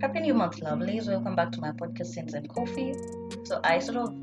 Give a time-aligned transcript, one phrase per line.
[0.00, 1.08] Happy New Month, lovelies.
[1.08, 2.94] Welcome back to my podcast, Sense and Coffee.
[3.44, 4.14] So, I sort of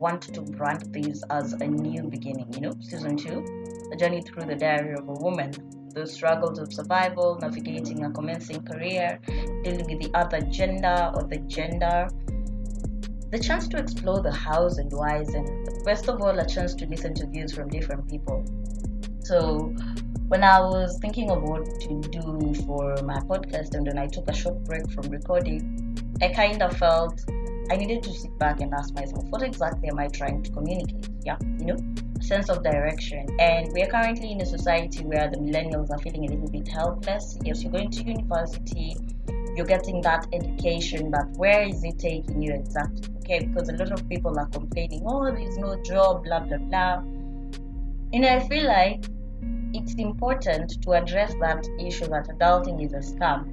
[0.00, 3.44] want to brand this as a new beginning, you know, season two,
[3.92, 5.52] a journey through the diary of a woman,
[5.94, 9.20] the struggles of survival, navigating a commencing career,
[9.62, 12.08] dealing with the other gender or the gender,
[13.30, 16.86] the chance to explore the hows and whys, and best of all, a chance to
[16.86, 18.42] listen to views from different people.
[19.20, 19.74] So,
[20.32, 24.30] when I was thinking of what to do for my podcast and then I took
[24.30, 25.60] a short break from recording,
[26.22, 27.22] I kind of felt
[27.70, 31.06] I needed to sit back and ask myself, what exactly am I trying to communicate?
[31.26, 31.76] Yeah, you know,
[32.22, 33.26] sense of direction.
[33.38, 36.66] And we are currently in a society where the millennials are feeling a little bit
[36.66, 37.38] helpless.
[37.44, 38.96] Yes, you're going to university,
[39.54, 43.06] you're getting that education, but where is it taking you exactly?
[43.18, 47.02] Okay, because a lot of people are complaining, oh, there's no job, blah, blah, blah.
[48.14, 49.04] And I feel like
[49.74, 53.52] it's important to address that issue that adulting is a scam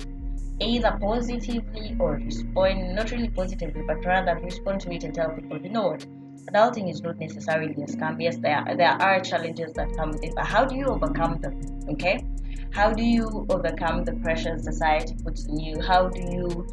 [0.61, 5.57] either positively or respond not really positively but rather respond to it and tell people
[5.61, 6.05] you know what?
[6.51, 8.21] Adulting is not necessarily a scam.
[8.21, 11.39] Yes there are, there are challenges that come with it but how do you overcome
[11.39, 11.59] them?
[11.89, 12.25] Okay?
[12.71, 15.81] How do you overcome the pressures society puts on you?
[15.81, 16.67] How do you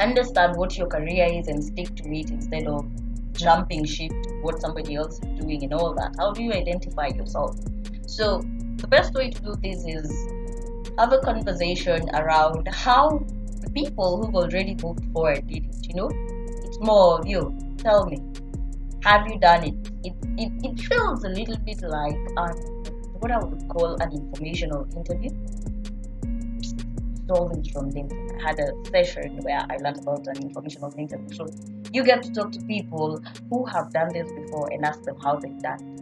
[0.00, 2.86] understand what your career is and stick to it instead of
[3.32, 6.14] jumping ship to what somebody else is doing and all that?
[6.18, 7.56] How do you identify yourself
[8.06, 8.42] so
[8.76, 10.34] the best way to do this is
[10.98, 13.24] have a conversation around how
[13.60, 15.86] the people who've already moved forward did it.
[15.88, 16.10] You know,
[16.64, 17.56] it's more of you.
[17.78, 18.18] Tell me,
[19.02, 19.74] have you done it?
[20.04, 22.56] It it, it feels a little bit like um,
[23.20, 25.30] what I would call an informational interview.
[27.24, 28.38] Stories from LinkedIn.
[28.38, 31.34] I had a session where I learned about an informational interview.
[31.34, 31.46] So
[31.92, 35.36] you get to talk to people who have done this before and ask them how
[35.36, 35.93] they've done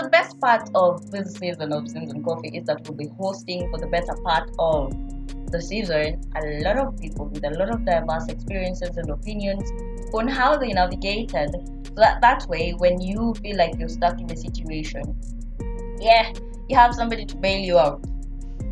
[0.00, 3.78] the best part of this season of and Coffee is that we'll be hosting for
[3.78, 4.92] the better part of
[5.50, 9.70] the season a lot of people with a lot of diverse experiences and opinions
[10.12, 11.50] on how they navigated.
[11.86, 15.02] So that, that way, when you feel like you're stuck in a situation,
[16.00, 16.32] yeah,
[16.68, 18.04] you have somebody to bail you out,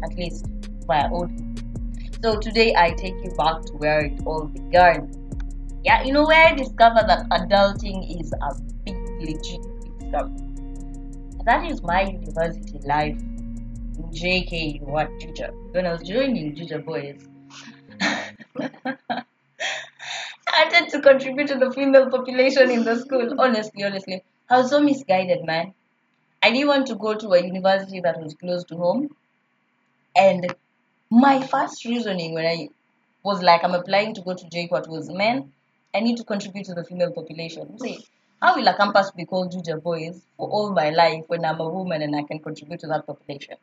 [0.02, 0.46] at least
[0.86, 1.54] via audio.
[2.22, 5.10] So today I take you back to where it all began.
[5.84, 9.60] Yeah, you know where I discovered that adulting is a big legit
[10.00, 10.41] scam.
[11.44, 15.52] That is my university life in JKUAT Juja.
[15.72, 17.26] When I was joining Juja Boys,
[18.00, 19.24] I
[20.46, 23.34] wanted to contribute to the female population in the school.
[23.40, 24.22] Honestly, honestly.
[24.48, 25.74] I was so misguided, man.
[26.44, 29.08] I didn't want to go to a university that was close to home.
[30.14, 30.54] And
[31.10, 32.68] my first reasoning when I
[33.24, 35.52] was like, I'm applying to go to JKUAT was, man,
[35.92, 37.78] I need to contribute to the female population.
[37.80, 38.06] See,
[38.42, 41.68] how will a campus be called Juja Boys for all my life when I'm a
[41.68, 43.56] woman and I can contribute to that population?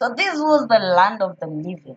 [0.00, 1.96] So this was the land of the living.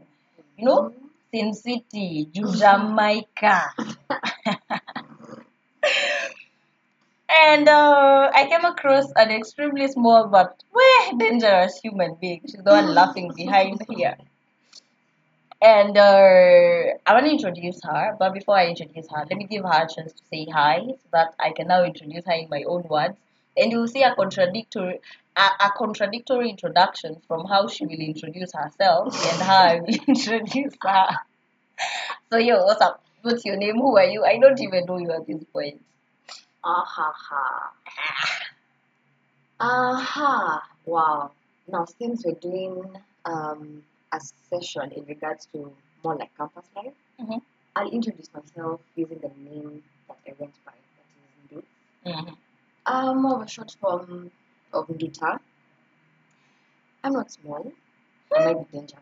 [0.57, 0.93] You know,
[1.33, 3.71] Sin City, Jamaica.
[7.29, 12.41] and uh, I came across an extremely small but way dangerous human being.
[12.45, 14.17] She's the one laughing behind here.
[15.65, 19.63] And uh, I want to introduce her, but before I introduce her, let me give
[19.63, 22.61] her a chance to say hi so that I can now introduce her in my
[22.67, 23.17] own words.
[23.57, 24.99] And you will see a contradictory
[25.35, 30.75] a, a contradictory introduction from how she will introduce herself and how I will introduce
[30.83, 31.07] her.
[32.31, 33.03] So yo, what's up?
[33.23, 33.77] What's your name?
[33.77, 34.23] Who are you?
[34.23, 35.81] I don't even know you at this point.
[36.63, 37.71] Ah ha ha.
[39.59, 40.63] Ah ha.
[40.85, 41.31] Wow.
[41.67, 42.83] Now since we're doing
[43.25, 43.81] um
[44.15, 45.71] a session in regards to
[46.03, 47.41] more like campus life, Mhm.
[47.75, 51.63] I'll introduce myself using the name that I went by, that is Ndu.
[52.05, 52.33] Mm-hmm.
[52.85, 54.31] Um, more of a short form
[54.73, 55.39] of Nduta.
[57.03, 57.71] I'm not small.
[58.35, 59.01] I might be dangerous.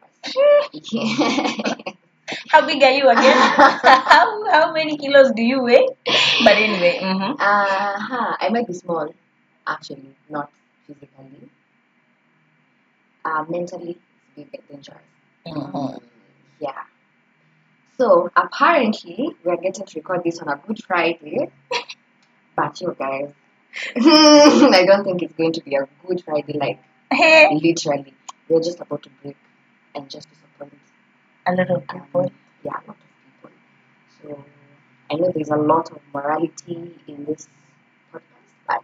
[2.50, 3.35] How big are you again?
[3.38, 5.88] how, how many kilos do you weigh?
[6.44, 7.34] But anyway, mm-hmm.
[7.40, 8.38] Uh-huh.
[8.40, 9.14] I might be small,
[9.67, 10.49] actually, not
[10.88, 11.49] physically.
[13.26, 13.97] Uh, mentally,
[14.35, 14.97] bit dangerous.
[15.46, 16.02] Mhm.
[16.59, 16.84] Yeah.
[17.97, 21.50] So apparently, we're getting to record this on a Good Friday.
[22.56, 23.32] but you guys,
[23.96, 26.80] I don't think it's going to be a Good Friday, like
[27.62, 28.14] literally.
[28.50, 29.38] We're just about to break
[29.96, 30.74] and just disappoint
[31.47, 32.32] a lot of um, people.
[32.64, 33.52] yeah, a lot of people.
[34.22, 34.46] So
[35.12, 37.47] I know there's a lot of morality in this
[38.14, 38.82] podcast,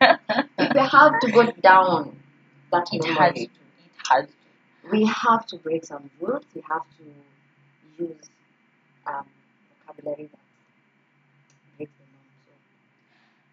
[0.00, 0.20] but
[0.58, 2.16] if we have to go down
[2.72, 3.40] that It has to.
[3.42, 3.50] It
[4.08, 4.32] has to.
[4.90, 6.44] We have to break some rules.
[6.54, 8.16] We have to use
[9.06, 9.24] um,
[9.86, 10.38] vocabulary that
[11.76, 12.26] breaks the norm.
[12.46, 12.52] So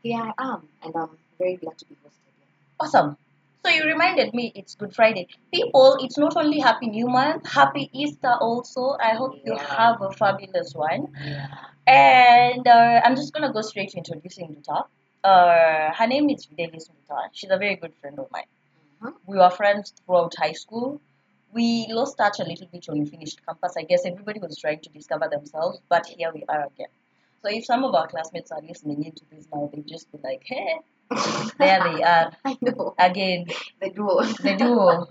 [0.03, 2.47] here I am, and I'm very glad to be hosted here.
[2.79, 3.17] Awesome.
[3.65, 5.27] So you reminded me it's Good Friday.
[5.53, 8.95] People, it's not only Happy New Month, Happy Easter also.
[8.99, 11.07] I hope you have a fabulous one.
[11.23, 11.47] Yeah.
[11.85, 14.85] And uh, I'm just gonna go straight to introducing Nduta.
[15.23, 17.27] Uh, her name is Fidelis Nduta.
[17.33, 18.45] She's a very good friend of mine.
[19.03, 19.13] Mhm.
[19.27, 21.01] We were friends throughout high school.
[21.53, 23.73] We lost touch a little bit when we finished campus.
[23.77, 26.89] I guess everybody was trying to discover themselves, but here we are again.
[27.41, 30.43] So if some of our classmates are listening into this now, they just be like,
[30.45, 30.75] "Hey,
[31.57, 32.93] there they are I know.
[32.99, 33.45] again."
[33.81, 34.21] The duo.
[34.43, 35.07] The duo.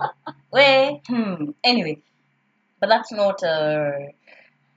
[0.52, 1.02] Way.
[1.08, 1.50] Hmm.
[1.64, 1.98] Anyway,
[2.80, 3.92] but that's not uh,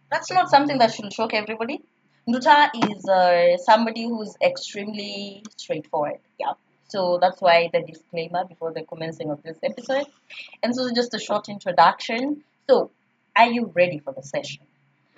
[0.10, 1.82] that's not something that should shock everybody.
[2.28, 6.20] Nduta is uh, somebody who's extremely straightforward.
[6.40, 6.54] Yeah.
[6.92, 10.08] So that's why the disclaimer before the commencing of this episode.
[10.64, 12.44] And so just a short introduction.
[12.70, 12.92] So,
[13.36, 14.66] are you ready for the session?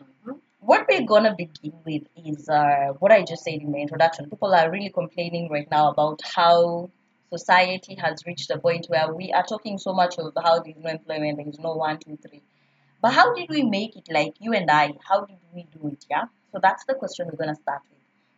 [0.01, 0.39] Mhm.
[0.59, 4.29] What we're gonna begin with is uh, what I just said in the introduction.
[4.29, 6.89] People are really complaining right now about how
[7.31, 10.83] society has reached a point where we are talking so much of how there is
[10.83, 12.43] no employment, there is no one, two, three.
[13.01, 14.93] But how did we make it like you and I?
[15.09, 16.05] How did we do it?
[16.09, 16.25] Yeah.
[16.51, 17.92] So that's the question we're gonna start with.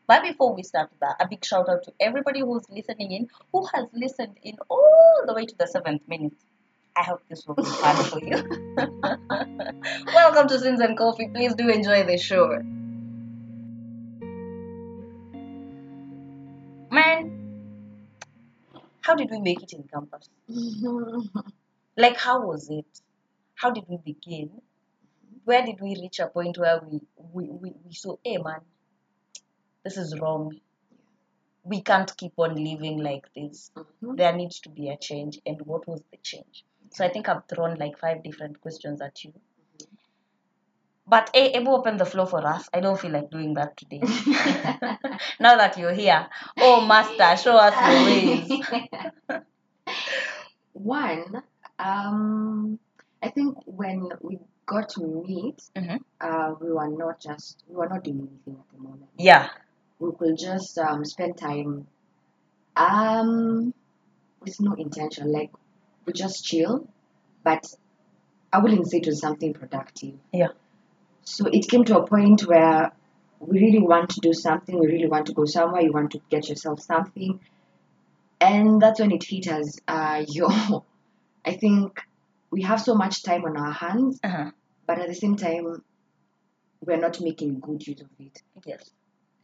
[0.07, 3.65] But before we start that, a big shout out to everybody who's listening in, who
[3.73, 6.33] has listened in all the way to the seventh minute.
[6.95, 8.37] I hope this will be fun for you.
[10.13, 11.29] Welcome to Sins and Coffee.
[11.33, 12.61] Please do enjoy the show.
[16.91, 17.31] Man,
[19.01, 20.29] how did we make it in campus?
[21.97, 22.85] Like, how was it?
[23.55, 24.49] How did we begin?
[25.45, 26.99] Where did we reach a point where we,
[27.31, 28.59] we, we, we saw, hey man,
[29.85, 30.59] this is wrong.
[31.63, 33.71] We can't keep on living like this.
[33.77, 34.17] Mhm.
[34.17, 35.39] There needs to be a change.
[35.45, 36.65] And what was the change?
[36.91, 39.33] So I think I've thrown like five different questions at you.
[41.07, 42.67] But hey, Ebu open the floor for us.
[42.73, 44.01] I don't feel like doing that today.
[45.39, 46.27] now that you're here.
[46.59, 49.41] Oh master, show us your ways.
[50.73, 51.43] One,
[51.79, 52.79] um,
[53.23, 55.99] I think when we got to meet, Mhm.
[56.21, 59.09] uh, we were not just we were not doing anything at the moment.
[59.17, 59.49] Yeah.
[59.99, 61.87] We could just um, spend time,
[62.75, 63.73] um,
[64.41, 65.31] with no intention.
[65.31, 65.51] Like
[66.05, 66.87] we just chill,
[67.43, 67.65] but
[68.51, 70.15] I wouldn't say it was something productive.
[70.33, 70.49] Yeah.
[71.23, 72.91] So it came to a point where
[73.39, 74.77] we really want to do something.
[74.77, 75.81] We really want to go somewhere.
[75.81, 77.39] You want to get yourself something,
[78.41, 79.79] and that's when it hit us.
[79.87, 80.83] Uh, yo,
[81.45, 81.99] I think
[82.51, 84.51] we have so much time on our hands, Uh-huh.
[84.85, 85.81] but at the same time,
[86.85, 88.41] we're not making good use of it.
[88.65, 88.91] Yes.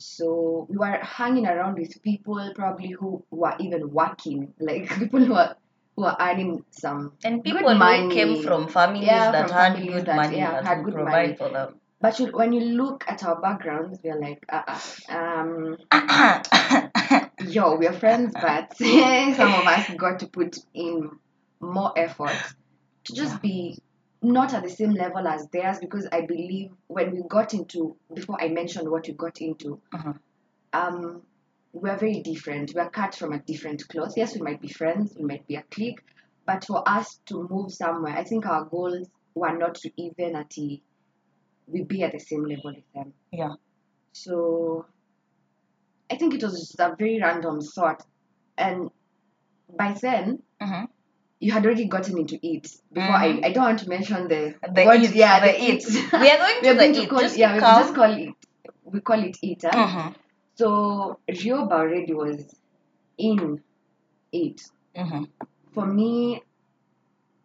[0.04, 5.34] So we were hanging around with people probably who were even working, like people who
[5.34, 5.56] are
[5.96, 7.14] who are earning some.
[7.24, 8.14] And Good people who money.
[8.16, 10.94] came from families Yeah, that from had families good that, money yeah, that had good
[10.94, 11.36] provide money.
[11.36, 11.76] for them.
[12.00, 15.78] But you, when you look at our backgrounds, we're like, uh, uh, um,
[17.48, 21.12] yo, we're friends, but some of us got to put in
[21.60, 22.36] more effort
[23.04, 23.78] to just be
[24.22, 28.42] not at the same level as theirs because I believe when we got into before
[28.42, 30.20] I mentioned what we got into, Mhm.
[30.74, 31.22] um,
[31.74, 32.74] we're very different.
[32.76, 34.14] We're cut from a different cloth.
[34.18, 36.02] Yes, we might be friends, we might be a clique,
[36.46, 40.50] but for us to move somewhere, I think our goals were not to even at
[40.52, 40.82] the,
[41.68, 43.14] we be at the same level with them.
[43.32, 43.54] Yeah.
[44.12, 44.86] So
[46.12, 48.06] I think it was just a very random thought.
[48.58, 48.92] And
[49.78, 50.90] by then, Mhm.
[51.42, 52.68] You had already gotten into it.
[52.94, 53.46] Before I, Mhm.
[53.46, 55.84] I don't want to mention the, The what- it, yeah, the the it.
[55.86, 56.14] it.
[56.24, 57.10] We are going to are going to it.
[57.10, 58.36] call Just yeah, we just call it
[58.86, 59.62] we call it it.
[59.64, 59.88] Huh?
[59.88, 60.16] Mhm.
[60.56, 62.40] So Rioba already was
[63.18, 63.62] in
[64.32, 64.62] it.
[64.96, 65.28] Mhm.
[65.74, 66.44] For me,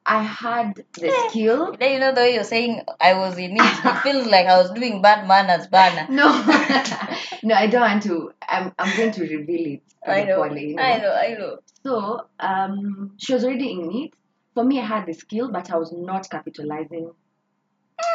[0.05, 1.29] I had the Eh.
[1.29, 1.75] skill.
[1.81, 3.63] Then you know the way you're saying I was in it.
[3.63, 6.07] It feels like I was doing bad manners, banner.
[6.21, 6.29] No,
[7.43, 8.33] no, I don't want to.
[8.57, 9.83] I'm, I'm going to reveal it.
[10.07, 11.59] I know, you I know, I know.
[11.83, 14.15] So, um, she was already in it.
[14.55, 17.11] For me, I had the skill, but I was not capitalizing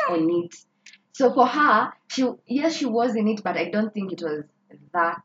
[0.10, 0.56] on it.
[1.14, 4.44] So for her, she yes, she was in it, but I don't think it was
[4.94, 5.22] that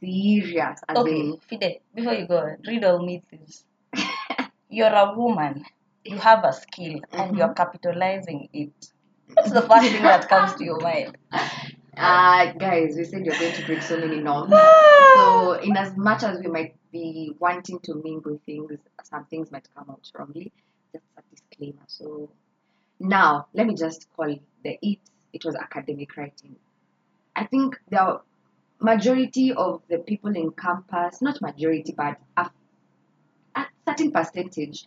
[0.00, 0.80] serious.
[0.88, 3.64] As Okay, in, Fide, before you go, riddle me this.
[4.68, 5.64] You're a woman,
[6.04, 8.72] you have a skill, and you're capitalizing it.
[9.34, 11.16] What's the first thing that comes to your mind?
[11.96, 14.52] Uh, guys, we said you're going to break so many norms.
[15.14, 19.68] So, in as much as we might be wanting to mingle things, some things might
[19.74, 20.50] come out wrongly.
[20.90, 21.82] That's a disclaimer.
[21.86, 22.30] So,
[22.98, 25.00] now let me just call it the it.
[25.34, 26.56] It was academic writing.
[27.36, 28.22] I think the
[28.80, 32.50] majority of the people in campus, not majority, but a,
[33.54, 34.86] a certain percentage,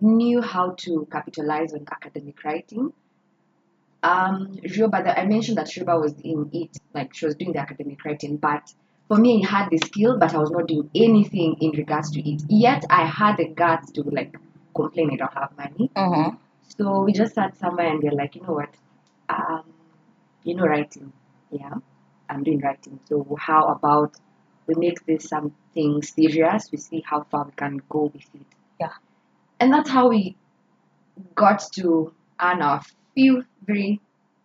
[0.00, 2.92] knew how to capitalize on academic writing.
[4.02, 7.58] Um, Rioba, the, I mentioned that Rioba was in it, like she was doing the
[7.58, 8.72] academic writing, but
[9.08, 12.20] for me, I had the skill, but I was not doing anything in regards to
[12.20, 12.42] it.
[12.48, 14.36] Yet I had the guts to like
[14.74, 15.90] complain I don't have money.
[15.96, 16.36] Mm-hmm.
[16.76, 18.74] So we just sat somewhere and we're like, you know what?
[19.28, 19.64] Um,
[20.44, 21.12] you know writing.
[21.50, 21.74] Yeah.
[22.28, 23.00] I'm doing writing.
[23.06, 24.16] So how about
[24.66, 26.70] we make this something serious?
[26.70, 28.46] We see how far we can go with it.
[28.78, 28.92] Yeah.
[29.58, 30.36] And that's how we
[31.34, 32.82] got to earn our
[33.18, 34.00] few very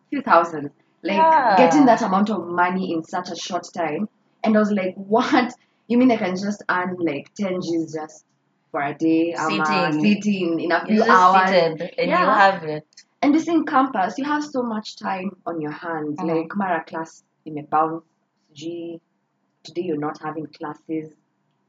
[0.09, 0.71] few thousand.
[1.03, 1.55] Like Yeah.
[1.57, 4.07] getting that amount of money in such a short time.
[4.43, 5.53] And I was like, what?
[5.87, 8.25] You mean I can just earn like 10 G's just
[8.71, 9.33] for a day?
[9.35, 10.01] Sitting.
[10.05, 12.35] sitting in a You few just hours seated and you Yeah.
[12.45, 12.87] have it.
[13.21, 16.27] and this in campus you have so much time on your hands Mhm.
[16.31, 17.11] like mara class
[17.47, 18.03] imebounce
[18.61, 18.63] G
[19.67, 21.07] today you're not having classes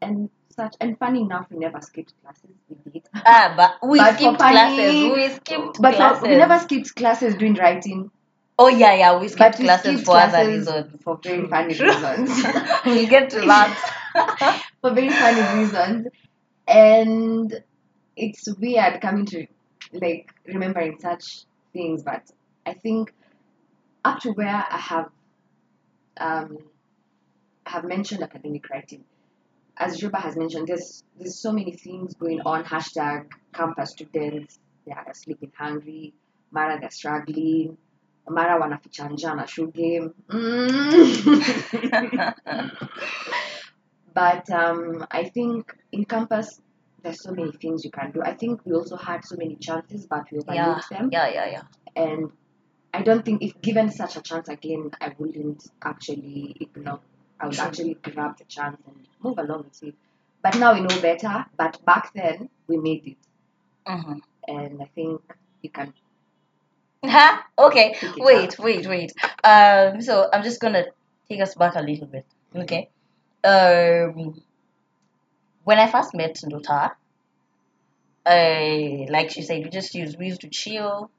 [0.04, 4.14] and such and funny enough we never skipped classes we did Ah, but we But
[4.14, 4.94] skipped funny- classes.
[5.16, 5.80] We skipped classes.
[5.80, 6.22] but classes.
[6.28, 8.10] we never skipped classes doing writing
[8.56, 11.02] Oh yeah, yeah, we but skipped we classes skipped for other reasons.
[11.02, 12.30] for very funny reasons
[12.86, 14.62] we'll get to that.
[14.80, 16.06] for very funny reasons
[16.68, 17.62] and
[18.16, 19.46] it's weird coming to
[19.92, 21.24] like remembering such
[21.72, 22.22] things but
[22.64, 23.12] i think
[24.04, 25.08] up to where i have
[26.18, 26.58] um
[27.66, 29.02] have mentioned academic writing
[29.76, 34.92] as Juba has mentioned there's there's so many things going on hashtag campus students they
[34.92, 36.14] are sleeping hungry
[36.50, 37.76] mara they're struggling
[38.28, 41.42] mara wanaficha njaa na shoe game mm.
[44.14, 46.60] But um, I think in campus,
[47.02, 48.22] there's so many things you can do.
[48.22, 51.10] I think we also had so many chances, but we yeah, them.
[51.12, 51.62] yeah, yeah, yeah.
[51.96, 52.30] And
[52.94, 57.00] I don't think if given such a chance again, I wouldn't actually ignore.
[57.40, 59.94] I would actually grab the chance and move along with it.
[60.42, 61.46] But now we know better.
[61.56, 63.16] But back then, we made it.
[63.86, 64.18] Mm-hmm.
[64.46, 65.20] And I think
[65.62, 65.94] you can.
[67.04, 67.38] Huh?
[67.58, 67.96] Okay.
[68.18, 69.12] Wait, wait, wait.
[69.42, 70.84] Um, so I'm just gonna
[71.28, 72.26] take us back a little bit.
[72.54, 72.90] Okay.
[73.42, 74.40] Um,
[75.64, 76.92] when I first met Nduta,
[78.26, 81.10] I like she said, we just used we used to chill.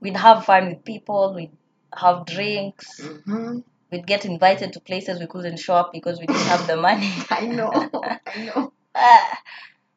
[0.00, 1.34] We'd have fun with people.
[1.34, 1.56] We'd
[1.94, 3.00] have drinks.
[3.24, 3.60] hmm
[3.92, 7.10] We'd get invited to places we couldn't show up because we didn't have the money.
[7.30, 7.70] I know.
[8.26, 8.72] I know.
[8.94, 9.38] Ah,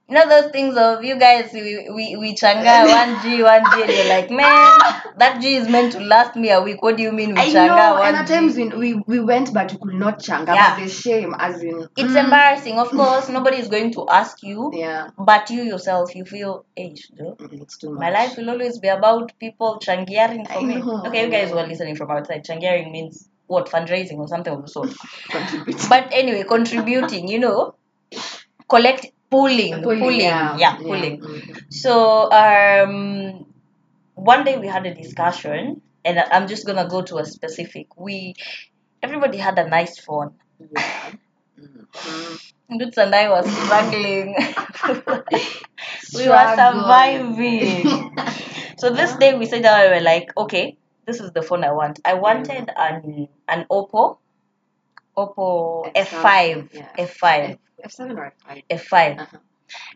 [0.08, 3.82] you know those things of you guys we we, we changa one G one G
[3.84, 4.80] and you're like man
[5.18, 6.82] that G is meant to last me a week.
[6.82, 8.34] What do you mean we I changa know, one and at G?
[8.34, 10.54] times we, we, we went, but we could not changa.
[10.56, 10.76] Yeah.
[10.76, 13.30] But the shame, as in, It's mm, embarrassing, of course.
[13.30, 17.62] Nobody is going to ask you, Yeah, but you yourself you feel, hey, Shdo, mm,
[17.62, 18.00] it's too much.
[18.00, 20.82] my life will always be about people changiaring for me.
[20.82, 24.62] Okay, you guys who are listening from outside, changiaring means what fundraising or something of
[24.64, 24.94] the sort.
[25.90, 27.76] But anyway, contributing, you know,
[28.68, 31.22] collect pulling, pulling, yeah, pulling.
[31.22, 31.72] mm.
[31.72, 33.46] So um,
[34.16, 37.88] one day we had a discussion, and I'm just gonna go to a specific.
[37.98, 38.36] We
[39.02, 40.34] everybody had a nice phone.
[40.60, 41.12] Yeah.
[42.70, 44.36] And I was struggling.
[46.16, 48.12] we were surviving.
[48.78, 51.64] so this day we sat down and we were like, okay, this is the phone
[51.64, 52.00] I want.
[52.06, 54.18] I wanted an an Oppo,
[55.18, 56.90] Oppo F5, Yeah.
[56.98, 58.64] F5, F seven or F five?
[58.70, 59.38] F5, Uh-huh.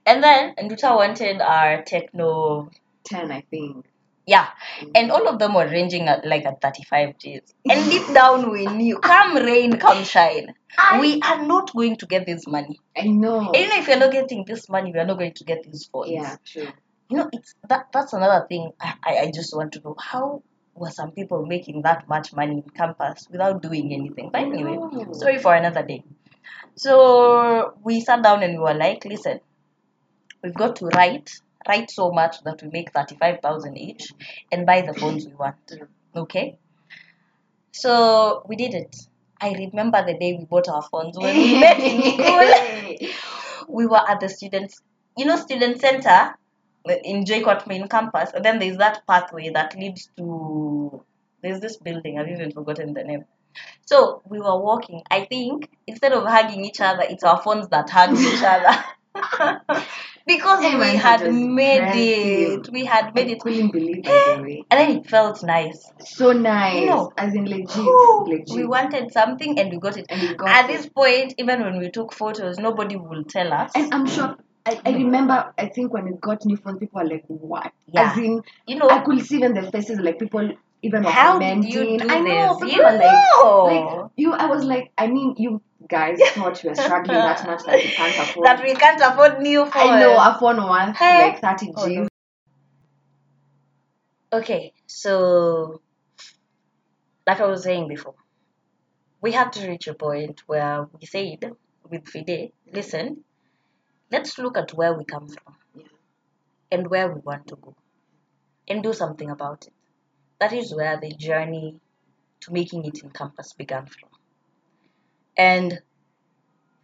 [0.05, 2.69] and then Nduta wanted our Tecno.
[3.03, 3.85] Ten, I think.
[4.27, 4.47] Yeah,
[4.93, 7.51] and all of them were ranging at like at 35 Gs.
[7.67, 12.05] And deep down we knew, come rain, come shine, I- we are not going to
[12.05, 12.79] get this money.
[12.95, 13.39] I know.
[13.39, 15.63] And you know, if you're not getting this money, we are not going to get
[15.63, 16.11] these phones.
[16.11, 16.67] Yeah, true.
[17.09, 19.95] You know, it's that that's another thing I, I I just want to know.
[19.97, 20.43] How
[20.79, 24.29] were some people making that much money in campus without doing anything?
[24.31, 24.77] But anyway,
[25.13, 26.03] sorry for another day.
[26.75, 29.41] So we sat down and we were like, listen,
[30.43, 31.29] we've got to write,
[31.67, 34.13] write so much that we make 35,000 each
[34.51, 35.57] and buy the phones we want.
[36.15, 36.57] Okay?
[37.71, 38.95] So we did it.
[39.41, 43.09] I remember the day we bought our phones when we met in school.
[43.67, 44.81] We were at the students,
[45.15, 46.33] you know, student center
[47.03, 51.03] in JKUAT main campus, and then there's that pathway that leads to
[51.41, 52.19] there's this building.
[52.19, 53.25] I've even forgotten the name.
[53.85, 55.01] So we were walking.
[55.09, 58.83] I think instead of hugging each other, it's our phones that hug each other.
[60.27, 62.69] because Hey, we had made it.
[62.71, 63.39] We had made I it.
[63.41, 64.63] couldn't believe the eh, way.
[64.69, 65.91] And then it felt nice.
[66.05, 66.81] So nice.
[66.81, 67.67] You know, as in legit.
[68.27, 68.49] Legit.
[68.55, 70.05] we wanted something and we got it.
[70.09, 70.77] and we got At it.
[70.77, 73.71] this point, even when we took photos, nobody will tell us.
[73.75, 74.35] And I'm sure
[74.69, 75.05] I, I hmm.
[75.05, 77.71] remember I think when we got new phones, people were like, What?
[77.87, 78.11] Yeah.
[78.11, 81.39] As in you know, I could see even the faces like people even were How
[81.39, 81.71] did commenting.
[81.71, 82.69] you do I know this?
[82.69, 83.63] people You were like, know.
[83.63, 87.63] like you I was like, I mean you guys thought we were struggling that much
[87.65, 89.89] that we can't afford that we can't afford new phones.
[89.89, 91.31] I know a phone worth Hey.
[91.31, 92.07] like 30 Oh, no.
[94.31, 95.81] Okay, so
[97.25, 98.13] like I was saying before,
[99.21, 101.51] we had to reach a point where we said
[101.89, 103.23] with Fide, listen,
[104.11, 105.87] let's look at where we come from Yeah.
[106.71, 107.75] and where we want to go
[108.67, 109.73] and do something about it.
[110.39, 111.79] That is where the journey
[112.41, 114.09] to making it in campus began from.
[115.37, 115.81] And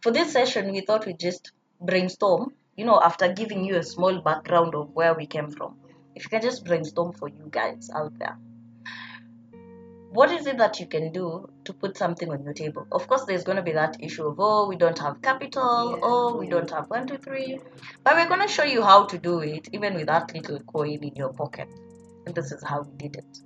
[0.02, 4.20] for this session, we thought we'd just brainstorm, you know, after giving you a small
[4.20, 5.78] background of where we came from.
[6.14, 8.38] If you can just brainstorm for you guys out there.
[10.10, 12.86] What is it that you can do to put something on your table?
[12.92, 16.00] Of course, there's going to be that issue of, oh, we don't have capital, Yeah,
[16.02, 17.58] oh, we don't have one, two, three.
[18.04, 21.02] But we're going to show you how to do it, even with that little coin
[21.02, 21.68] in your pocket.
[22.24, 23.38] And this is how we did it.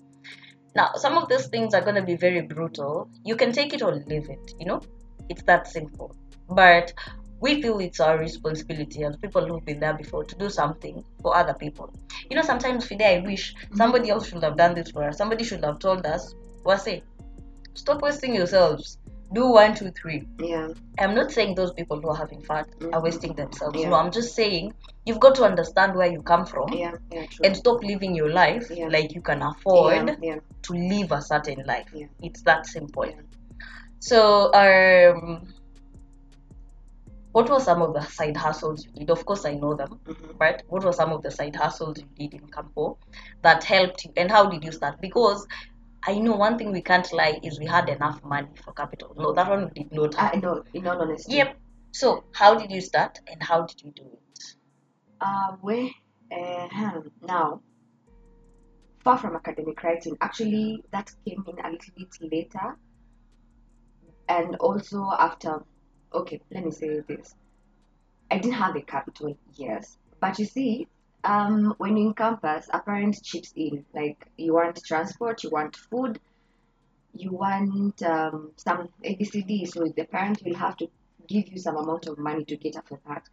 [0.77, 3.11] Now, some of these things are going to be very brutal.
[3.25, 4.81] You can take it or leave it, you know?
[5.29, 6.15] It's that simple.
[6.49, 6.93] But
[7.41, 11.35] we feel it's our responsibility as people who've been there before to do something for
[11.35, 11.93] other people.
[12.29, 13.77] You know, sometimes Fide, I wish mm-hmm.
[13.77, 15.17] somebody else should have done this for us.
[15.17, 17.03] Somebody should have told us, Wase,
[17.75, 18.99] stop wasting yourselves.
[19.33, 20.27] Do one, two, three.
[20.41, 20.69] Yeah.
[20.99, 23.03] I'm not saying those people who are having fun are Mhm.
[23.03, 23.79] wasting themselves.
[23.79, 23.89] Yeah.
[23.91, 24.75] No, I'm just saying
[25.07, 26.97] you've got to understand where you come from Yeah.
[27.13, 27.27] Yeah.
[27.45, 28.89] And stop living your life Yeah.
[28.89, 30.19] like you can afford
[30.63, 31.89] to live a certain life.
[31.95, 32.07] Yeah.
[32.23, 33.07] It's that simple.
[34.01, 35.55] So, um,
[37.33, 39.11] what were some of the side hustles you did?
[39.11, 40.41] Of course, I know them, Mhm.
[40.41, 40.61] right?
[40.69, 42.99] What were some of the side hustles you did in Campo
[43.43, 45.01] that helped you, and how did you start?
[45.01, 45.47] Because
[46.03, 49.15] I know one thing we can't lie is we had enough money for capital.
[49.19, 50.15] No, that one we did not.
[50.19, 50.65] I know.
[50.73, 51.37] In all honesty.
[51.37, 51.57] Yep.
[51.93, 54.45] So, how did you start, and how did you do it?
[55.21, 55.89] Uh, where,
[56.33, 56.69] uh,
[57.27, 57.61] now,
[59.05, 62.77] far from academic writing, actually, that came in a little bit later.
[64.29, 65.65] And also after,
[66.15, 67.35] okay, let me say this.
[68.31, 69.99] I didn't have a capital, yes.
[70.21, 70.87] But you see,
[71.25, 73.85] um, when you're in campus, a parent chips in.
[73.95, 76.19] Like, you want transport, you want food,
[77.15, 79.67] you want um, some ABCD.
[79.69, 80.89] So the parent will have to
[81.29, 83.25] give you some amount of money to cater for that.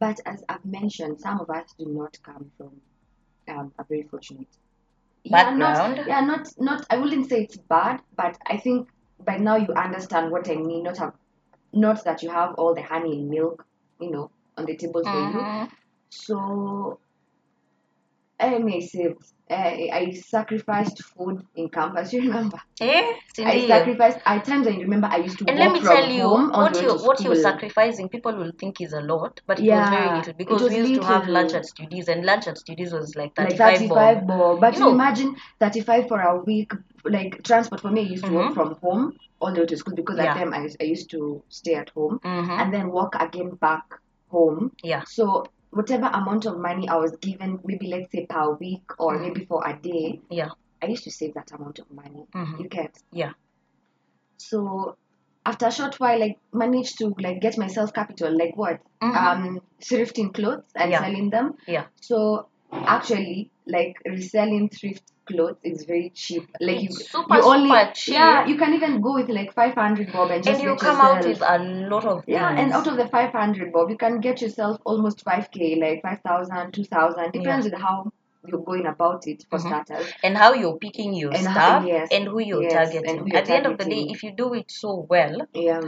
[0.00, 2.70] But as I've mentioned, some of us do not come from
[3.48, 4.46] um, a very fortunate
[5.24, 5.96] Yeah, Background.
[5.96, 6.86] not, yeah, not not.
[6.90, 8.88] I wouldn't say it's bad, but I think
[9.24, 10.84] by now you understand what I mean.
[10.84, 11.14] Not have,
[11.72, 13.66] not that you have all the honey and milk,
[14.00, 15.40] you know, on the table for you.
[15.40, 15.70] Mhm.
[16.10, 17.00] So
[18.40, 18.80] I may
[19.50, 22.12] I, I sacrificed food in campus.
[22.12, 22.60] You remember?
[22.80, 23.12] Eh?
[23.38, 24.18] I sacrificed.
[24.26, 26.50] At times I remember I used to And walk let me from tell you, home
[26.52, 27.42] all what the way you to what you're school.
[27.52, 30.70] sacrificing, people will think is a lot, but it was very little it because was
[30.72, 31.34] we used to have little.
[31.34, 34.38] lunch at studies, and lunch at studies was like like 35 35 bob.
[34.38, 34.60] bob.
[34.60, 36.72] But You you, know- imagine 35 for a week.
[37.04, 38.34] Like transport for me, I used to Mhm.
[38.34, 40.32] walk from home all the way to school because Yeah.
[40.32, 43.84] at time I, I used to stay at home hmm and then walk again back
[44.30, 44.72] home.
[44.82, 45.04] Yeah.
[45.06, 49.20] So whatever amount of money I was given, maybe let's say per week or Mhm.
[49.22, 50.50] maybe for a day, Yeah.
[50.82, 52.26] I used to save that amount of money.
[52.34, 52.60] Mhm.
[52.60, 52.96] You get.
[53.12, 53.32] Yeah.
[54.38, 54.96] So
[55.44, 58.36] after a short while, I managed to like get myself capital.
[58.36, 58.80] Like what?
[59.02, 59.16] Mhm.
[59.16, 61.00] Um, thrifting clothes and Yeah.
[61.00, 61.54] selling them.
[61.66, 61.86] Yeah.
[62.00, 66.44] So actually, like reselling thrift clothes is very cheap.
[66.60, 68.14] Like you, It's super, you only super cheap.
[68.14, 70.80] yeah, you can even go with like five hundred bob and just and you get
[70.80, 71.18] come yourself.
[71.18, 72.34] out with a lot of things.
[72.36, 76.72] yeah, and out of the 500 bob, you can get yourself almost 5k, like 5,000,
[76.72, 78.12] 2,000, depends on how
[78.46, 79.66] you're going about it for Mhm.
[79.68, 80.12] starters.
[80.22, 83.18] and how you're picking your And how- stuff yes, and who you're yes, targeting.
[83.18, 85.80] who you're At the end of the day, if you do it so well, Yeah,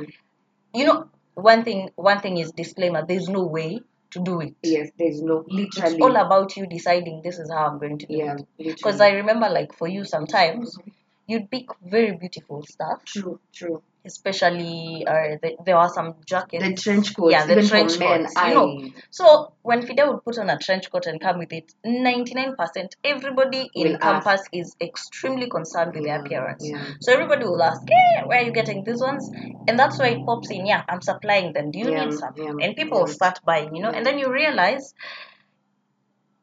[0.74, 3.80] you know, one thing one thing is disclaimer, there's no way
[4.12, 4.54] to do it.
[4.62, 5.94] yes, there's no, literally.
[5.94, 8.76] It's all about you deciding this is how I'm going to do yeah, it.
[8.76, 10.90] Because I remember, like, for you, sometimes mm-hmm.
[11.26, 13.82] you'd pick very beautiful stuff, True, true.
[14.04, 16.64] Especially uh, the, there are some jackets.
[16.64, 18.34] The trench coats, Yeah, the trench coats.
[18.36, 21.52] I, You know, so when Fide would put on a trench coat and come with
[21.52, 22.56] it, 99%
[23.04, 24.24] everybody in Will ask.
[24.24, 26.66] campus is extremely concerned with their appearance.
[26.66, 26.82] yeah.
[27.00, 29.30] So everybody will ask, hey, where are you getting these ones?
[29.68, 31.70] And that's why it pops in, yeah, I'm supplying them.
[31.70, 32.32] Do you Yeah, need some?
[32.36, 33.98] yeah, and people will start buying, you know, Yeah.
[33.98, 34.94] and then you realize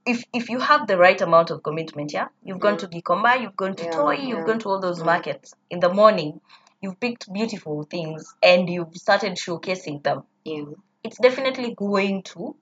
[0.06, 3.56] if if you have the right amount of commitment, yeah, you've gone to Gikomba, you've
[3.58, 4.28] gone to Yeah, Toi, yeah.
[4.28, 5.06] you've gone to all those Yeah.
[5.06, 6.39] markets in the morning,
[6.88, 10.23] you've picked beautiful things and you've started showcasing them.
[10.45, 10.63] Yeah,
[11.04, 12.56] It's definitely going to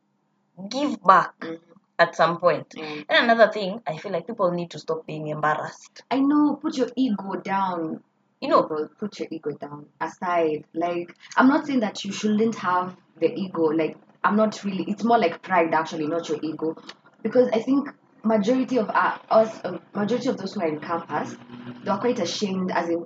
[0.70, 1.60] give back mhm,
[2.00, 2.74] at some point.
[2.76, 3.02] yeah.
[3.10, 6.04] And another thing, I feel like people need to stop being embarrassed.
[6.12, 8.04] I know, put your ego down.
[8.42, 12.54] You know, people put your ego down aside like i'm not saying that you shouldn't
[12.56, 16.76] have the ego like i'm not really it's more like pride actually not your ego
[17.24, 17.90] because i think
[18.24, 21.36] majority of uh, us uh, majority of those who are in campus
[21.84, 23.06] they're quite ashamed as in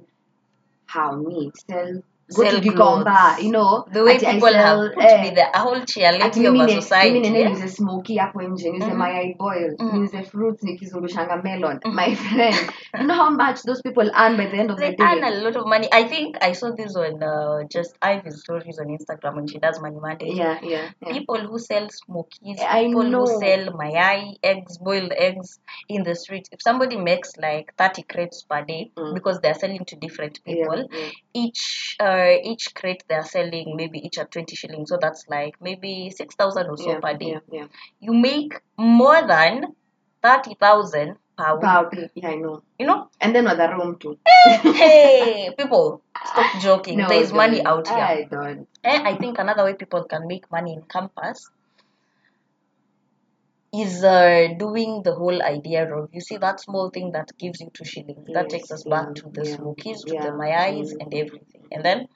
[0.93, 2.01] how me sell
[2.35, 3.85] go to Gikomba, you know.
[3.91, 5.81] the way ati I people sell, have put eh, me there a whole
[6.53, 7.49] mimi of a mimi society yeah?
[7.49, 8.97] niuze smoky hapo nje niuze Mhm.
[8.97, 9.99] mayai boil Mhm.
[9.99, 11.93] niuze fruits nikizungushanga melon Mhm.
[11.95, 12.55] my friend
[12.99, 15.17] you know how much those people earn by the end of they the day They
[15.17, 18.79] earn a lot of money i think i saw this on uh, just ivy's stories
[18.79, 21.11] on instagram when she does money mondays yeah yeah, yeah.
[21.13, 23.25] people who sell smokies, I people know.
[23.25, 26.47] who sell mayai, eggs, boiled eggs in the street.
[26.51, 29.13] If somebody makes like 30 crates per day Mm.
[29.13, 31.09] because they're selling to different Yeah, people, yeah.
[31.33, 34.89] each uh, each crate they're selling maybe each at 20 shillings.
[34.89, 37.31] So that's like maybe 6,000 or so yeah, per day.
[37.31, 37.65] yeah, yeah.
[37.99, 39.75] You make more than
[40.23, 42.11] 30,000 per week.
[42.15, 42.63] Yeah, I know.
[42.77, 43.09] You know?
[43.21, 44.17] And then the room too.
[44.63, 46.97] hey, people, stop joking.
[46.97, 47.97] No, There's money out here.
[47.97, 48.67] I don't.
[48.83, 51.49] And I think another way people can make money in campus
[53.71, 57.69] is uh, doing the whole idea of you see that small thing that gives you
[57.73, 60.93] two shillings that takes us yeah, back to the yeah, smokies to yeah, the mayais
[60.93, 61.01] mm.
[61.01, 62.07] and everything and then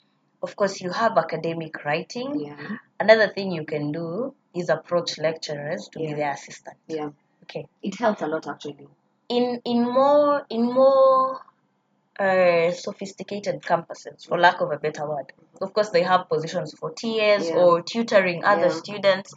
[0.41, 2.57] of course you have academic writing Yeah,
[2.99, 7.09] another thing you can do is approach lecturers to be their assistant yeah.
[7.43, 8.87] okay It helps a lot actually.
[9.29, 11.39] in in more in more
[12.19, 15.33] uh, sophisticated campuses, for lack of a better word.
[15.61, 17.55] Of course, they have positions for TAs Yeah.
[17.55, 18.81] or tutoring other Yeah.
[18.83, 19.33] students.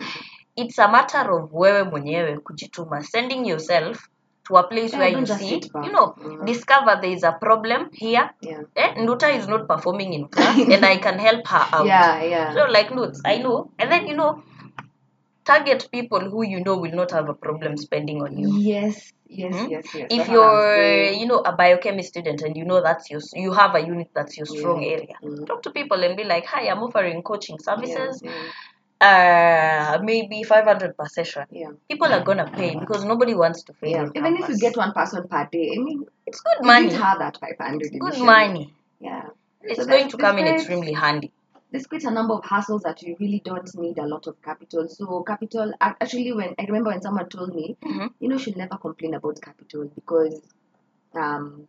[0.56, 4.08] It's a matter of wewe mwenyewe kujituma, sending yourself
[4.44, 6.44] to a place Yeah, where you see, you know, Mm.
[6.46, 8.30] discover there is a problem here.
[8.40, 8.62] Yeah.
[8.74, 11.86] Eh, Nduta is not performing in class, and I can help her out.
[11.86, 12.54] Yeah, yeah.
[12.54, 14.42] So, like, Nduts, I know, and then you know,
[15.44, 19.54] target people who you know will not have a problem spending on you Yes, yes,
[19.54, 19.70] Mhm.
[19.70, 20.06] yes, yes.
[20.10, 23.74] if That's you're you know a biochemist student and you know that's your you have
[23.76, 24.92] a unit that's your strong Yeah.
[24.94, 25.46] area Mm.
[25.46, 28.32] talk to people and be like hi i'm offering coaching services Yeah,
[29.96, 33.90] uh maybe 500 per session yeah, people are gonna pay because nobody wants to fail
[33.90, 34.08] yeah.
[34.14, 37.18] Even if you get one person per day, I mean, it's good you money have
[37.18, 38.26] that 500 good initially.
[38.26, 39.26] money Yeah.
[39.62, 41.32] it's So going to come in extremely handy
[41.70, 44.88] there's quite a number of hassles that you really don't need a lot of capital.
[44.88, 48.10] So capital actually when I remember when someone told me, Mhm.
[48.20, 50.40] you know, you should never complain about capital because
[51.14, 51.66] um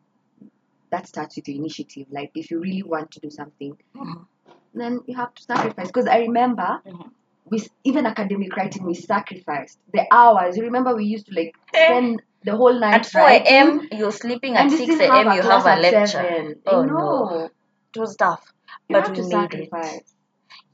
[0.91, 2.07] that starts with your initiative.
[2.11, 4.25] Like if you really want to do something, Mhm.
[4.73, 5.87] then you have to sacrifice.
[5.87, 7.11] Because I remember Mhm.
[7.49, 10.57] We even academic writing we sacrificed the hours.
[10.57, 14.55] You remember we used to like spend the whole night at 4 a.m you're sleeping
[14.55, 16.55] at 6 a.m you have a lecture.
[16.67, 17.49] Oh, no.
[17.93, 18.53] it was tough
[18.89, 20.13] You but have we to made it sacrifice.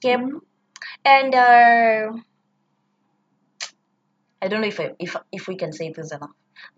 [0.03, 0.41] yep Mhm.
[1.05, 2.19] and uh,
[4.41, 6.31] I don't know if I, if if we can say this enough.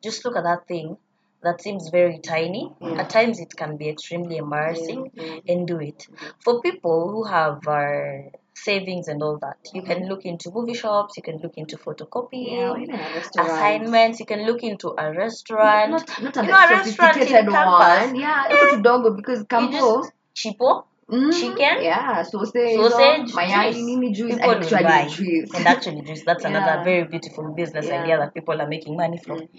[0.04, 0.98] Just look at that thing
[1.44, 2.72] that seems very tiny.
[2.82, 3.02] Yeah.
[3.02, 5.54] At times it can be extremely embarrassing, Yeah, yeah.
[5.54, 6.08] and do it.
[6.44, 10.10] For people who have uh, savings and all that, you can mm-hmm.
[10.10, 11.18] look into movie shops.
[11.18, 12.88] You can look into photocopying.
[12.88, 13.22] Yeah.
[13.38, 14.20] Assignments.
[14.20, 15.92] You can look into a restaurant.
[15.92, 18.08] Not, not You a know, a restaurant in sophisticated campus.
[18.08, 18.16] one.
[18.16, 20.04] Yeah, it's kidogo because You Campo.
[20.04, 22.76] just cheapo Mm, chicken, Yeah, sausage.
[22.78, 24.18] sausage, mayai, juice.
[24.18, 25.08] juice, People and actually buy.
[25.08, 25.54] juice.
[25.54, 26.24] and actually juice.
[26.26, 28.02] That's another very beautiful business Yeah.
[28.02, 29.42] idea that people are making money from.
[29.42, 29.50] Mm.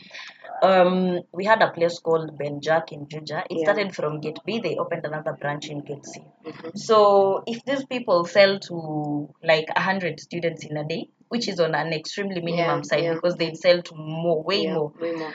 [0.63, 3.45] Um, we had a place called Ben Jack in Juja.
[3.49, 3.65] It Yeah.
[3.65, 4.59] started from Gate B.
[4.59, 6.21] They opened another branch in Gate C.
[6.45, 6.77] Mhm.
[6.77, 11.77] So if these people sell to like hundred students in a day, which is on
[11.77, 13.15] an extremely minimum Yeah, side yeah.
[13.15, 14.93] because they sell to more, way Yeah, more.
[15.01, 15.33] Way more.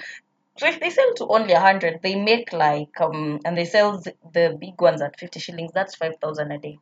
[0.62, 4.56] So if they sell to only hundred, they make like um, and they sell the
[4.60, 5.72] big ones at fifty shillings.
[5.74, 6.78] That's five thousand a day.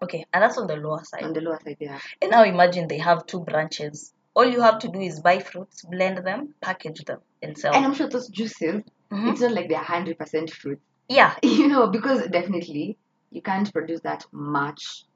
[0.00, 1.24] Okay, and that's on the lower side.
[1.24, 1.98] On the lower side, yeah.
[2.22, 4.14] And now imagine they have two branches.
[4.34, 7.74] All you have to do is buy fruits, blend them, package them, and sell.
[7.74, 9.32] And I'm sure those juices, Mhm.
[9.32, 10.80] it's not like they're 100% fruit.
[11.08, 12.98] yeah, You know, because definitely
[13.32, 15.06] you can't produce that much.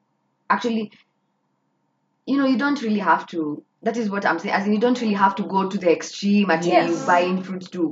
[0.48, 0.90] Actually,
[2.30, 3.62] you know, you don't really have to.
[3.82, 4.54] That is what I'm saying.
[4.54, 6.90] As in, you don't really have to go to the extreme until Yes.
[6.90, 7.82] you buying fruits to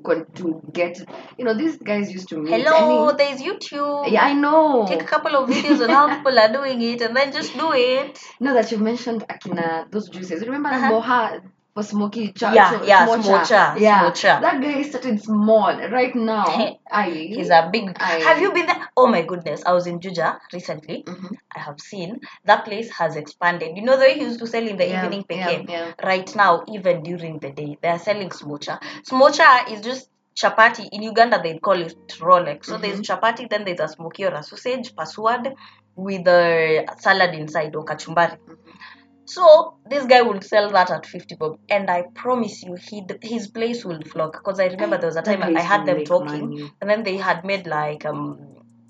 [0.41, 0.47] to
[0.79, 0.99] get.
[1.39, 2.53] You know, these guys used to meet.
[2.55, 4.11] hello, I mean, there's YouTube.
[4.17, 4.85] yeah, I know.
[4.93, 7.73] Take a couple of videos on how people are doing it, and then just do
[7.73, 8.19] it.
[8.41, 10.45] No, that you mentioned Akina, those juices.
[10.51, 10.93] Remember Uh-huh.
[10.93, 11.41] Moha
[11.79, 13.23] for smoky cha- Yeah, cho- yeah, smocha?
[13.23, 14.41] smocha, Yeah, smocha.
[14.41, 15.77] that guy is started small.
[15.91, 17.97] Right now, I He's a big.
[18.01, 18.89] I- Have you been there?
[18.97, 19.63] Oh my goodness!
[19.65, 21.05] I was in Juja recently.
[21.07, 21.37] Mhm.
[21.57, 23.77] I have seen that place has expanded.
[23.77, 25.69] You know the way he used to sell in the Yeah, evening peke.
[25.69, 25.93] yeah.
[26.03, 28.81] Right now, even during the day, they are selling smocha.
[29.13, 30.89] Smocha is just chapati.
[30.91, 32.67] In Uganda, they call it Rolex.
[32.67, 33.13] So there's Mm-hmm.
[33.13, 35.55] chapati, then there's a smoky or a sausage, password
[35.97, 38.39] with a salad inside or kachumbari.
[38.39, 38.98] Mm-hmm.
[39.35, 43.49] So this guy would sell that at 50 bob, and I promise you, he his
[43.49, 44.33] place will flock.
[44.33, 46.71] Because I remember there was a time I had them talking, money.
[46.81, 48.39] and then they had made like um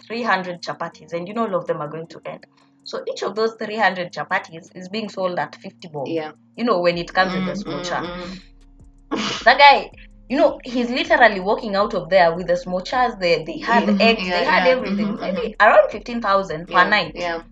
[0.06, 2.46] 300 chapatis, and you know all of them are going to end.
[2.84, 6.06] So each of those 300 chapatis is being sold at 50 bob.
[6.06, 6.32] Yeah.
[6.56, 8.00] You know when it comes in the Mm, smocha.
[8.06, 8.38] mm,
[9.12, 9.44] mm.
[9.44, 9.90] That guy,
[10.28, 13.18] you know, he's literally walking out of there with the smochas.
[13.18, 15.08] They they had Mhm, eggs, yeah, they had yeah, everything.
[15.16, 17.12] mhm, Maybe around fifteen thousand per night.
[17.16, 17.42] Yeah.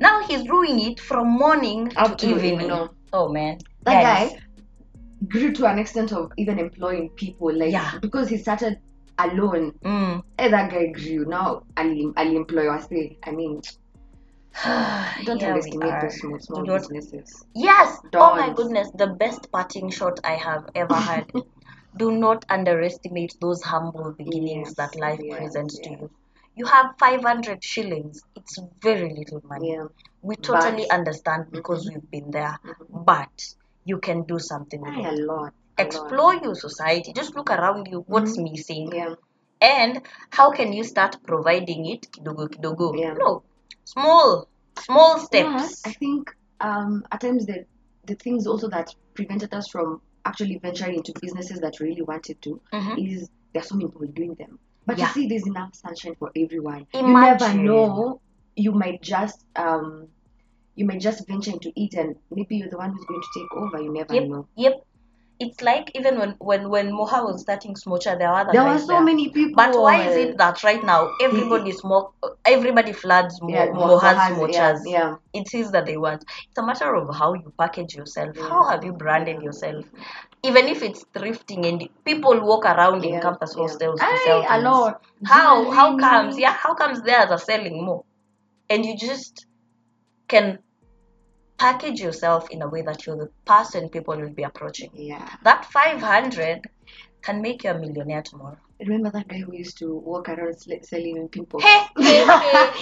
[0.00, 2.88] Now he's doing it from morning Up to, to evening.
[3.12, 4.38] Oh man, That Guys, guy
[5.28, 7.98] grew to an extent of even employing people, like Yeah.
[8.00, 8.78] because he started
[9.18, 9.72] alone.
[9.84, 10.22] Mm.
[10.38, 11.24] Eh, that guy grew.
[11.24, 13.18] Now I'll, I'll employ I say.
[13.24, 13.60] I mean,
[15.24, 17.44] don't Here underestimate those small, small businesses.
[17.54, 17.98] Yes.
[18.14, 21.30] Oh my goodness, the best parting shot I have ever had.
[21.96, 26.10] Do not underestimate those humble beginnings Yes, that life yes, presents to you.
[26.58, 28.22] You have 500 shillings.
[28.34, 29.72] It's very little money.
[29.72, 29.86] Yeah.
[30.22, 31.94] We totally But- understand because Mhm.
[31.94, 32.58] we've been there.
[32.64, 33.04] Mhm.
[33.04, 35.24] But you can do something with a it.
[35.24, 35.52] lot.
[35.78, 37.12] Explore your society.
[37.12, 38.04] Just look around you.
[38.08, 38.90] What's missing?
[38.92, 39.14] Yeah.
[39.60, 42.98] And how can you start providing it kidogo kidogo?
[42.98, 43.14] Yeah.
[43.14, 43.42] No.
[43.84, 45.86] Small, small steps.
[45.86, 47.64] I think um, at times the
[48.04, 52.40] the things also that prevented us from actually venturing into businesses that we really wanted
[52.42, 52.94] to Mhm.
[53.06, 54.58] is there are so many people doing them.
[54.88, 55.06] But Yeah.
[55.08, 56.86] you see, there's enough sunshine for everyone.
[56.94, 58.20] You never know.
[58.56, 60.08] You might just um,
[60.76, 63.52] you might just venture into it, and maybe you're the one who's going to take
[63.54, 63.80] over.
[63.82, 64.48] You never Yep, know.
[64.56, 64.74] yep.
[65.40, 68.78] It's like even when when when Moha was starting Smocha, there were other There were
[68.78, 69.02] so there.
[69.02, 69.54] many people.
[69.54, 72.12] But why is it that right now everybody smoke,
[72.44, 74.80] everybody floods Mo, Yeah, Moha's Smochas?
[74.84, 75.16] yeah, yeah.
[75.32, 76.24] It is that they want.
[76.48, 78.36] It's a matter of how you package yourself.
[78.36, 79.84] How have you branded yourself?
[80.42, 83.62] Even if it's thrifting and people walk around in campus yeah.
[83.62, 84.64] hostels to sell a things.
[84.64, 85.02] lot.
[85.24, 88.04] How how comes yeah how comes theirs are selling more,
[88.70, 89.46] and you just
[90.28, 90.58] can
[91.58, 94.90] package yourself in a way that you're the person people will be approaching.
[94.94, 95.28] Yeah.
[95.44, 96.66] That five hundred
[97.22, 98.56] can make you a millionaire tomorrow.
[98.80, 101.58] Remember that guy who used to walk around selling people?
[101.60, 102.70] Hey, hey, hey.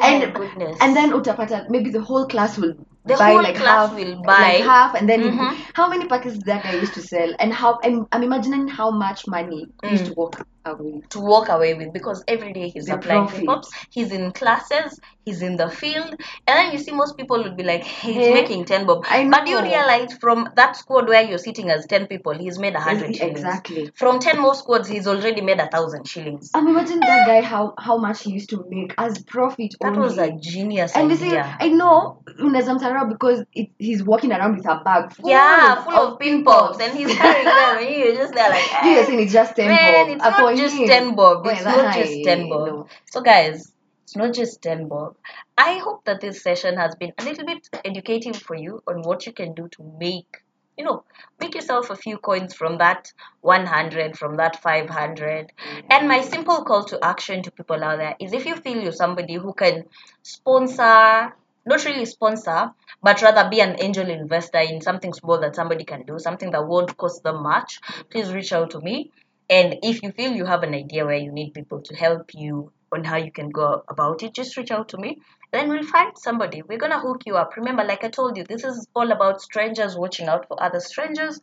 [0.00, 0.76] Oh And- goodness.
[0.82, 2.74] And then utapata, maybe the whole class will
[3.06, 4.40] The buy whole like class half, will buy.
[4.42, 5.56] like half, and then Mhm.
[5.72, 9.26] how many packets that guy used to sell, and how I'm, I'm imagining how much
[9.26, 10.08] money he used Mm.
[10.08, 11.02] to walk away.
[11.10, 13.46] to walk away with because every day he's The applying profit.
[13.48, 16.10] hops, he's in classes, he's in the field,
[16.46, 19.04] and then you see most people would be like, he's Hey, making 10 bob.
[19.08, 22.74] I But you realize from that squad where you're sitting as 10 people, he's made
[22.74, 23.38] a 100 shillings.
[23.40, 23.90] Exactly.
[23.94, 26.50] From 10 more squads, he's already made a thousand shillings.
[26.54, 30.00] I'm imagining that guy how how much he used to make as profit That only.
[30.00, 31.36] was a genius and you see.
[31.36, 35.94] I know unaweza mtarau because it, he's walking around with a bag full yeah, full
[35.94, 39.00] of pin pin pops, and he's carrying them, and you're just there like, You eh.
[39.00, 40.20] are saying it's just ten bob.
[40.58, 41.46] Just 10 bob.
[41.46, 42.88] It's not just 10 bob.
[43.10, 43.72] So, guys,
[44.04, 45.16] it's not just 10 bob.
[45.56, 49.26] I hope that this session has been a little bit educative for you on what
[49.26, 50.38] you can do to make,
[50.76, 51.04] you know,
[51.40, 55.52] make yourself a few coins from that 100, from that 500.
[55.90, 58.92] And my simple call to action to people out there is if you feel you're
[58.92, 59.84] somebody who can
[60.22, 61.34] sponsor,
[61.66, 66.02] not really sponsor, but rather be an angel investor in something small that somebody can
[66.04, 69.10] do, something that won't cost them much, please reach out to me.
[69.50, 72.70] And if you feel you have an idea where you need people to help you
[72.92, 75.18] on how you can go about it, just reach out to me.
[75.52, 76.62] Then we'll find somebody.
[76.62, 77.56] We're gonna hook you up.
[77.56, 81.40] Remember, like I told you, this is all about strangers watching out for other strangers.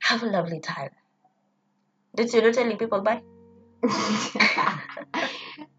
[0.00, 0.90] Have a lovely time.
[2.16, 3.20] Did you not telling people bye?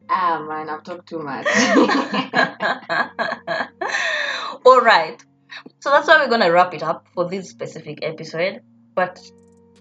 [0.09, 1.47] ah man, I've talked too much.
[4.65, 5.23] all right.
[5.79, 8.61] So that's why we're gonna wrap it up for this specific episode.
[8.93, 9.19] But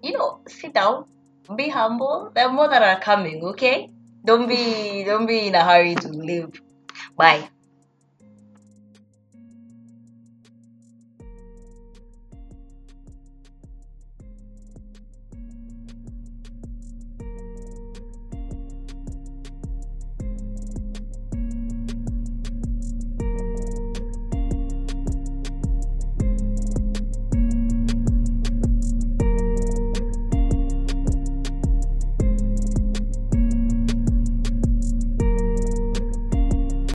[0.03, 1.05] you know, sit down,
[1.57, 2.31] be humble.
[2.35, 3.43] There are more that are coming.
[3.45, 3.91] Okay,
[4.25, 6.61] don't be don't be in a hurry to leave.
[7.17, 7.49] Bye.